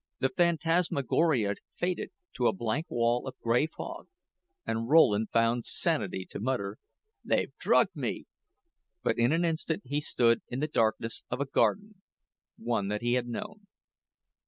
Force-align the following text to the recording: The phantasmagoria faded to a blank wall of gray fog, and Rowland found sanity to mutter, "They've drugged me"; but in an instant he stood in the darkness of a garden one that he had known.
The 0.19 0.29
phantasmagoria 0.29 1.53
faded 1.73 2.09
to 2.33 2.47
a 2.47 2.53
blank 2.55 2.89
wall 2.89 3.27
of 3.27 3.37
gray 3.39 3.67
fog, 3.67 4.07
and 4.65 4.89
Rowland 4.89 5.29
found 5.29 5.63
sanity 5.67 6.25
to 6.31 6.39
mutter, 6.39 6.79
"They've 7.23 7.55
drugged 7.59 7.95
me"; 7.95 8.25
but 9.03 9.19
in 9.19 9.31
an 9.31 9.45
instant 9.45 9.83
he 9.85 10.01
stood 10.01 10.41
in 10.47 10.59
the 10.59 10.67
darkness 10.67 11.21
of 11.29 11.39
a 11.39 11.45
garden 11.45 12.01
one 12.57 12.87
that 12.87 13.03
he 13.03 13.13
had 13.13 13.27
known. 13.27 13.67